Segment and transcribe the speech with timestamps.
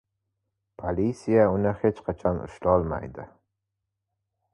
[0.83, 3.27] Polisiya uni hech qachon ushlolmaydi